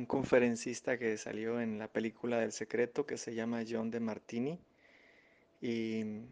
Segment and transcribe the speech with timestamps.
[0.00, 4.58] un conferencista que salió en la película del secreto que se llama John de Martini.
[5.60, 6.22] Y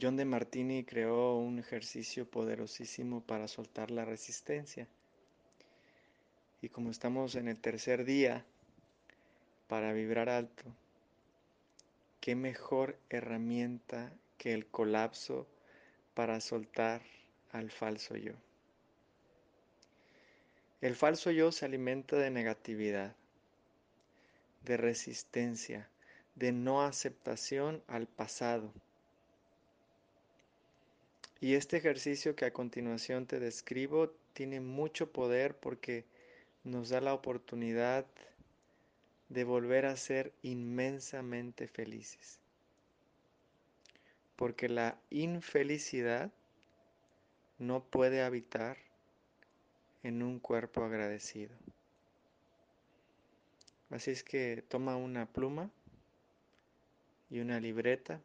[0.00, 4.88] John de Martini creó un ejercicio poderosísimo para soltar la resistencia.
[6.60, 8.44] Y como estamos en el tercer día
[9.68, 10.64] para vibrar alto,
[12.20, 15.46] qué mejor herramienta que el colapso
[16.14, 17.02] para soltar
[17.52, 18.32] al falso yo.
[20.82, 23.16] El falso yo se alimenta de negatividad,
[24.64, 25.88] de resistencia,
[26.34, 28.70] de no aceptación al pasado.
[31.40, 36.04] Y este ejercicio que a continuación te describo tiene mucho poder porque
[36.62, 38.04] nos da la oportunidad
[39.30, 42.38] de volver a ser inmensamente felices.
[44.36, 46.30] Porque la infelicidad
[47.58, 48.76] no puede habitar
[50.06, 51.52] en un cuerpo agradecido.
[53.90, 55.68] Así es que toma una pluma
[57.28, 58.20] y una libreta,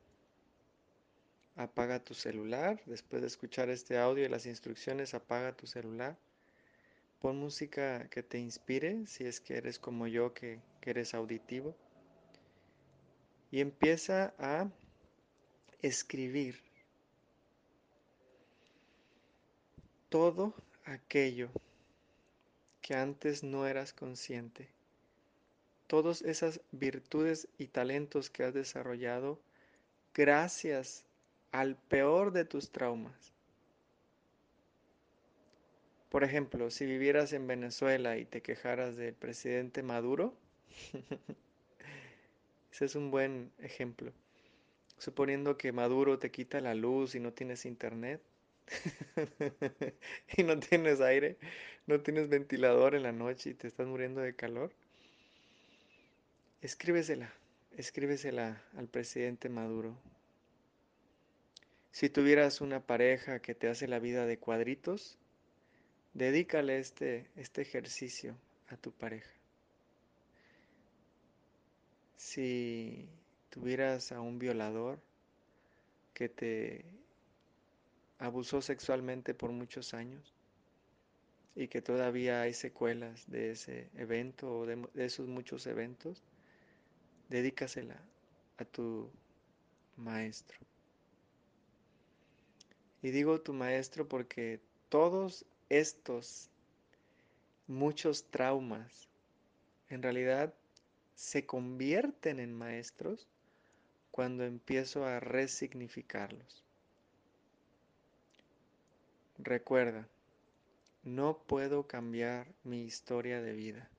[1.55, 6.15] apaga tu celular, después de escuchar este audio y las instrucciones, apaga tu celular,
[7.19, 11.75] pon música que te inspire, si es que eres como yo, que, que eres auditivo,
[13.49, 14.69] y empieza a
[15.81, 16.61] escribir
[20.09, 20.53] todo
[20.85, 21.49] aquello
[22.91, 24.67] que antes no eras consciente.
[25.87, 29.39] Todas esas virtudes y talentos que has desarrollado
[30.13, 31.05] gracias
[31.53, 33.31] al peor de tus traumas.
[36.09, 40.33] Por ejemplo, si vivieras en Venezuela y te quejaras del presidente Maduro,
[42.73, 44.11] ese es un buen ejemplo.
[44.97, 48.21] Suponiendo que Maduro te quita la luz y no tienes internet,
[50.37, 51.37] y no tienes aire,
[51.87, 54.71] no tienes ventilador en la noche y te estás muriendo de calor,
[56.61, 57.33] escríbesela,
[57.77, 59.97] escríbesela al presidente Maduro.
[61.91, 65.17] Si tuvieras una pareja que te hace la vida de cuadritos,
[66.13, 68.37] dedícale este, este ejercicio
[68.69, 69.29] a tu pareja.
[72.15, 73.09] Si
[73.49, 74.99] tuvieras a un violador
[76.13, 76.85] que te
[78.21, 80.35] abusó sexualmente por muchos años
[81.55, 86.23] y que todavía hay secuelas de ese evento o de, esos muchos eventos,
[87.29, 87.99] dedícasela
[88.57, 89.09] a tu
[89.97, 90.59] maestro.
[93.01, 96.51] Y digo tu maestro porque todos estos
[97.65, 99.09] muchos traumas
[99.89, 100.53] en realidad
[101.15, 103.27] se convierten en maestros
[104.11, 106.63] cuando empiezo a resignificarlos.
[109.43, 110.07] Recuerda,
[111.01, 113.89] no puedo cambiar mi historia de vida,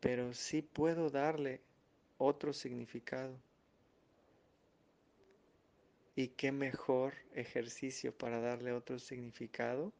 [0.00, 1.60] pero sí puedo darle
[2.16, 3.38] otro significado.
[6.16, 9.92] Y qué mejor ejercicio para darle otro significado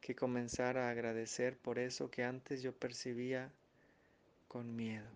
[0.00, 3.52] que comenzar a agradecer por eso que antes yo percibía
[4.48, 5.10] con miedo,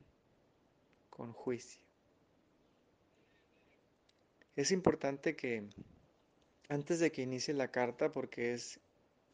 [1.11, 1.83] con juicio.
[4.55, 5.69] Es importante que
[6.69, 8.81] antes de que inicie la carta, porque es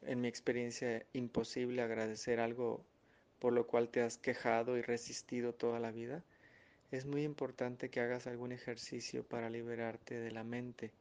[0.02, 2.84] en mi experiencia imposible agradecer algo
[3.38, 6.22] por lo cual te has quejado y resistido toda la vida,
[6.92, 10.92] es muy importante que hagas algún ejercicio para liberarte de la mente,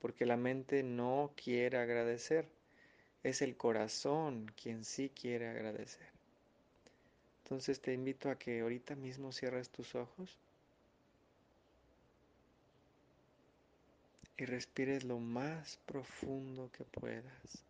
[0.00, 2.48] porque la mente no quiere agradecer,
[3.22, 6.08] es el corazón quien sí quiere agradecer.
[7.44, 10.38] Entonces te invito a que ahorita mismo cierres tus ojos
[14.40, 17.62] y respires lo más profundo que puedas.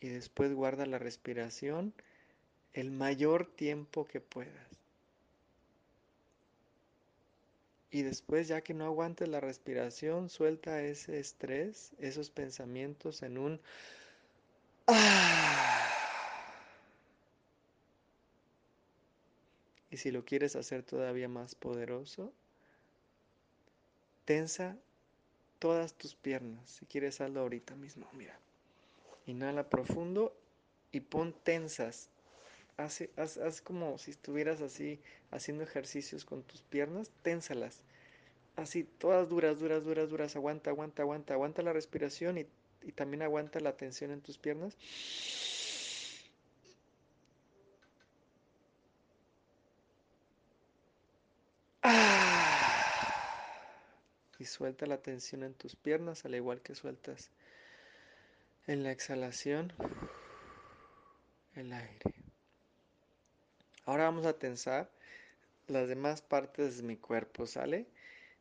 [0.00, 1.94] Y después guarda la respiración
[2.72, 4.66] el mayor tiempo que puedas.
[7.92, 13.60] Y después, ya que no aguantes la respiración, suelta ese estrés, esos pensamientos en un...
[19.90, 22.32] Y si lo quieres hacer todavía más poderoso,
[24.24, 24.76] tensa
[25.58, 26.70] todas tus piernas.
[26.70, 28.08] Si quieres, hazlo ahorita mismo.
[28.12, 28.38] Mira.
[29.26, 30.36] Inhala profundo
[30.90, 32.08] y pon tensas.
[32.76, 37.10] Haz, como si estuvieras así haciendo ejercicios con tus piernas.
[37.22, 37.82] Ténsalas.
[38.56, 40.36] Así, todas duras, duras, duras, duras.
[40.36, 41.34] Aguanta, aguanta, aguanta.
[41.34, 44.76] Aguanta la respiración y también aguanta la tensión en tus piernas.
[54.42, 57.30] Y suelta la tensión en tus piernas, al igual que sueltas
[58.66, 59.72] en la exhalación
[61.54, 62.00] el aire.
[63.84, 64.90] Ahora vamos a tensar
[65.68, 67.86] las demás partes de mi cuerpo, ¿sale?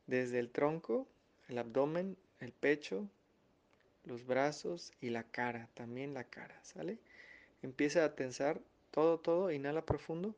[0.07, 1.07] Desde el tronco,
[1.49, 3.07] el abdomen, el pecho,
[4.05, 6.97] los brazos y la cara, también la cara, ¿sale?
[7.61, 8.59] Empieza a tensar
[8.89, 10.33] todo, todo, inhala profundo.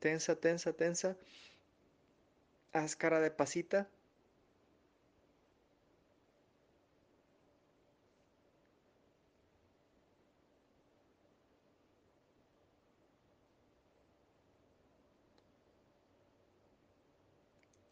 [0.00, 1.16] Tensa, tensa, tensa.
[2.74, 3.88] Haz cara de pasita.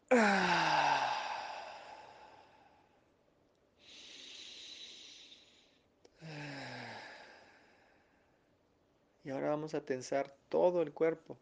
[9.23, 11.37] Y ahora vamos a tensar todo el cuerpo.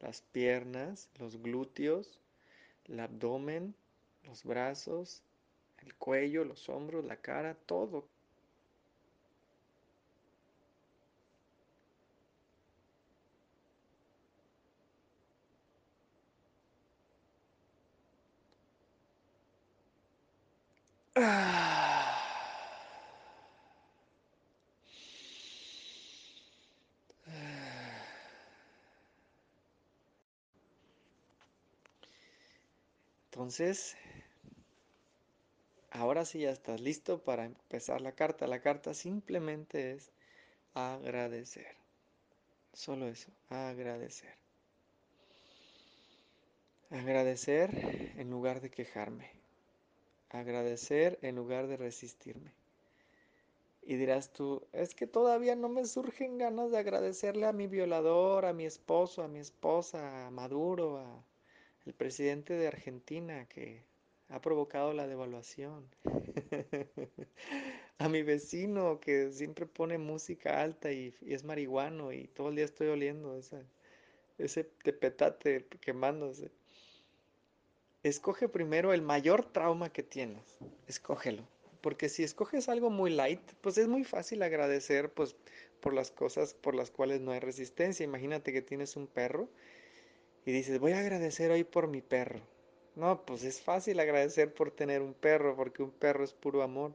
[0.00, 2.18] Las piernas, los glúteos,
[2.86, 3.74] el abdomen,
[4.24, 5.22] los brazos,
[5.84, 8.06] el cuello, los hombros, la cara, todo.
[33.30, 33.96] Entonces,
[35.90, 38.46] ahora sí ya estás listo para empezar la carta.
[38.46, 40.10] La carta simplemente es
[40.74, 41.76] agradecer.
[42.72, 44.34] Solo eso, agradecer.
[46.90, 47.70] Agradecer
[48.16, 49.41] en lugar de quejarme.
[50.32, 52.52] Agradecer en lugar de resistirme.
[53.84, 58.46] Y dirás tú, es que todavía no me surgen ganas de agradecerle a mi violador,
[58.46, 61.24] a mi esposo, a mi esposa, a Maduro, a
[61.84, 63.82] el presidente de Argentina que
[64.28, 65.86] ha provocado la devaluación.
[67.98, 72.64] a mi vecino que siempre pone música alta y, es marihuano y todo el día
[72.64, 73.36] estoy oliendo
[74.38, 76.50] ese tepetate quemándose.
[78.02, 80.58] Escoge primero el mayor trauma que tienes.
[80.88, 81.46] Escógelo.
[81.80, 85.36] Porque si escoges algo muy light, pues es muy fácil agradecer pues,
[85.80, 88.02] por las cosas por las cuales no hay resistencia.
[88.02, 89.48] Imagínate que tienes un perro
[90.44, 92.40] y dices, voy a agradecer hoy por mi perro.
[92.96, 96.92] No, pues es fácil agradecer por tener un perro, porque un perro es puro amor.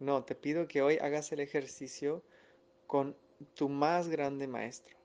[0.00, 2.22] No, te pido que hoy hagas el ejercicio
[2.86, 3.16] con
[3.54, 4.96] tu más grande maestro.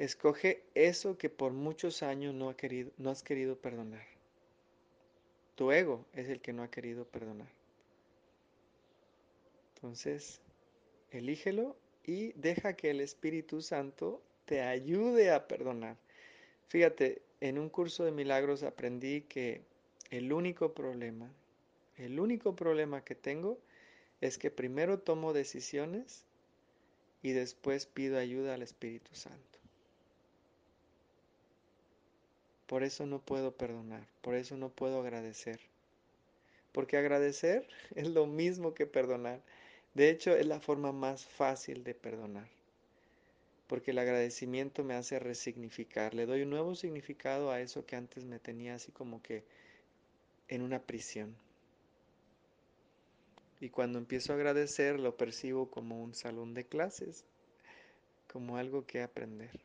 [0.00, 4.06] Escoge eso que por muchos años no, has querido perdonar.
[5.56, 7.50] Tu ego es el que no ha querido perdonar.
[9.74, 10.40] Entonces,
[11.10, 15.98] elígelo y deja que el Espíritu Santo te ayude a perdonar.
[16.68, 19.60] Fíjate, en un curso de milagros aprendí que
[20.08, 21.30] el único problema,
[21.98, 23.58] el único problema que tengo
[24.22, 26.24] es que primero tomo decisiones
[27.20, 29.49] y después pido ayuda al Espíritu Santo.
[32.70, 35.58] Por eso no puedo perdonar, por eso no puedo agradecer.
[36.70, 39.42] Porque agradecer es lo mismo que perdonar.
[39.94, 42.46] De hecho, es la forma más fácil de perdonar.
[43.66, 48.24] Porque el agradecimiento me hace resignificar, le doy un nuevo significado a eso que antes
[48.24, 49.42] me tenía así como que
[50.46, 51.34] en una prisión.
[53.58, 57.24] Y cuando empiezo a agradecer lo percibo como un salón de clases,
[58.28, 59.58] como algo que aprender.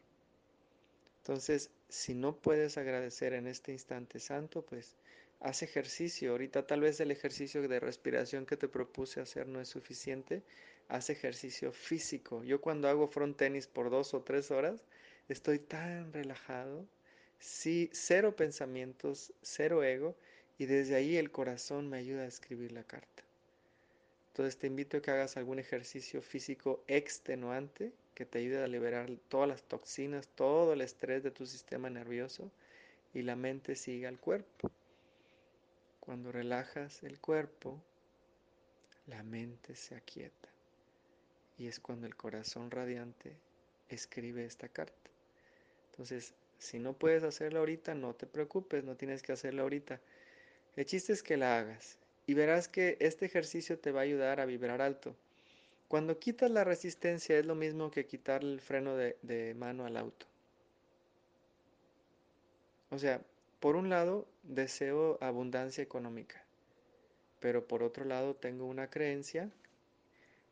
[1.19, 4.96] Entonces, si no puedes agradecer en este instante santo, pues
[5.39, 6.32] haz ejercicio.
[6.32, 10.44] Ahorita tal vez el ejercicio de respiración que te propuse hacer no es suficiente.
[10.88, 12.44] Haz ejercicio físico.
[12.44, 14.84] Yo cuando hago front tenis por dos o tres horas,
[15.30, 16.86] estoy tan relajado.
[17.39, 20.15] Sí, cero pensamientos, cero ego.
[20.58, 23.24] Y desde ahí el corazón me ayuda a escribir la carta.
[24.30, 29.12] Entonces te invito a que hagas algún ejercicio físico extenuante que te ayude a liberar
[29.29, 32.50] todas las toxinas, todo el estrés de tu sistema nervioso
[33.13, 34.72] y la mente siga al cuerpo.
[36.00, 37.81] Cuando relajas el cuerpo,
[39.07, 40.50] la mente se aquieta
[41.57, 43.36] y es cuando el corazón radiante
[43.89, 45.12] escribe esta carta.
[45.91, 50.00] Entonces, si no puedes hacerlo ahorita, no te preocupes, no tienes que hacerlo ahorita.
[50.75, 54.39] El chiste es que la hagas y verás que este ejercicio te va a ayudar
[54.39, 55.15] a vibrar alto.
[55.88, 59.98] Cuando quitas la resistencia es lo mismo que quitar el freno de, de, mano al
[59.98, 60.25] auto.
[62.89, 63.22] O sea,
[63.60, 66.44] por un lado deseo abundancia económica,
[67.39, 69.51] pero por otro lado tengo una creencia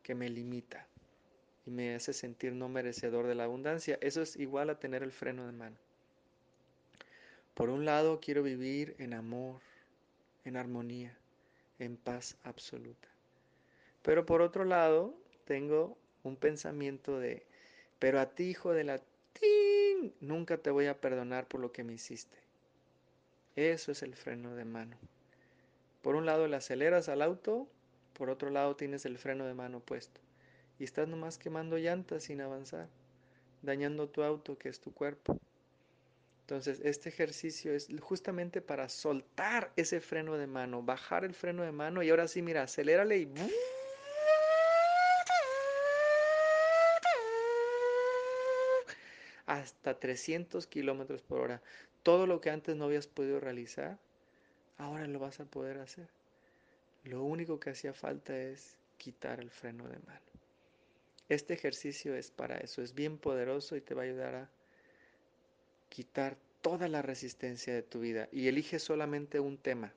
[0.02, 0.86] que me limita
[1.66, 3.98] y me hace sentir no merecedor de la abundancia.
[4.00, 5.76] Eso es igual a tener el freno de mano.
[7.54, 9.60] Por un lado quiero vivir en amor,
[10.44, 11.16] en armonía,
[11.78, 13.08] en paz absoluta.
[14.02, 17.46] Pero por otro lado tengo un pensamiento de
[17.98, 19.00] Pero a ti, hijo de la...
[19.32, 20.14] ¡Tin!
[20.20, 22.36] Nunca te voy a perdonar por lo que me hiciste.
[23.56, 24.96] Eso es el freno de mano.
[26.02, 27.68] Por un lado le aceleras al auto,
[28.14, 30.20] por otro lado tienes el freno de mano puesto.
[30.78, 32.88] Y estás nomás quemando llantas sin avanzar,
[33.62, 35.38] dañando tu auto, que es tu cuerpo.
[36.40, 41.72] Entonces, este ejercicio es justamente para soltar ese freno de mano, bajar el freno de
[41.72, 43.32] mano y ahora sí, mira, acelérale y...
[49.54, 51.62] hasta 300 kilómetros por hora.
[52.02, 53.98] Todo lo que antes no habías podido realizar,
[54.78, 56.08] ahora lo vas a poder hacer.
[57.04, 60.20] Lo único que hacía falta es quitar el freno de mano.
[61.28, 64.50] Este ejercicio es para eso, es bien poderoso y te va a ayudar a
[65.88, 68.28] quitar toda la resistencia de tu vida.
[68.32, 69.94] Y elige solamente un tema.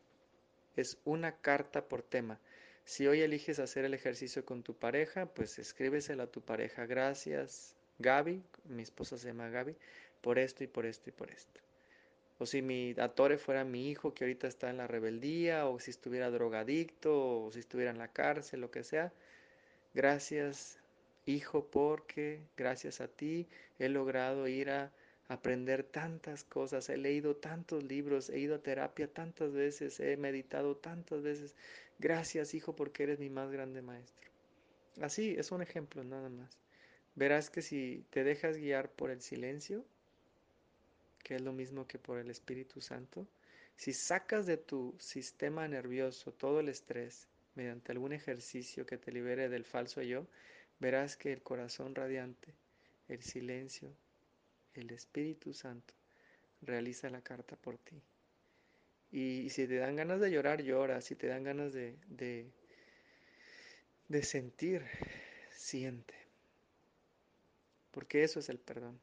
[0.75, 2.39] Es una carta por tema.
[2.85, 6.85] Si hoy eliges hacer el ejercicio con tu pareja, pues escríbesela a tu pareja.
[6.85, 9.75] Gracias, Gaby, mi esposa se llama Gaby,
[10.21, 11.61] por esto y por esto y por esto.
[12.39, 15.89] O si mi atore fuera mi hijo que ahorita está en la rebeldía, o si
[15.89, 19.11] estuviera drogadicto, o si estuviera en la cárcel, lo que sea.
[19.95, 20.77] Gracias,
[21.25, 23.47] hijo, porque gracias a ti
[23.79, 24.91] he logrado ir a
[25.27, 30.77] aprender tantas cosas, he leído tantos libros, he ido a terapia tantas veces, he meditado
[30.77, 31.55] tantas veces.
[31.99, 34.29] Gracias, hijo, porque eres mi más grande maestro.
[35.01, 36.66] Así, es un ejemplo nada más.
[37.17, 39.83] Verás que si te dejas guiar por el silencio,
[41.23, 43.27] que es lo mismo que por el Espíritu Santo,
[43.75, 49.49] si sacas de tu sistema nervioso todo el estrés mediante algún ejercicio que te libere
[49.49, 50.27] del falso yo,
[50.77, 52.53] verás que el corazón radiante,
[53.07, 53.91] el silencio,
[54.75, 55.95] el Espíritu Santo
[56.61, 57.99] realiza la carta por ti.
[59.09, 61.01] Y, si te dan ganas de llorar, llora.
[61.01, 62.51] Si te dan ganas de, de,
[64.07, 64.83] de sentir,
[65.49, 66.26] siente.
[67.97, 68.99] Porque eso es el perdón.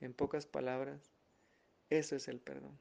[0.00, 1.00] En pocas palabras,
[1.88, 2.76] eso es el perdón.